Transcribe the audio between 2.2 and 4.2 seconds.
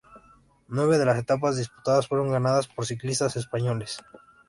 ganadas por ciclistas españoles.